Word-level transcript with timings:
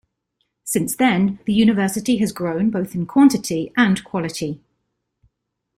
Since 0.63 0.95
then, 0.95 1.37
the 1.45 1.53
university 1.53 2.17
has 2.17 2.31
grown 2.31 2.71
both 2.71 2.95
in 2.95 3.05
quantity 3.05 3.71
and 3.77 4.03
quality. 4.03 4.59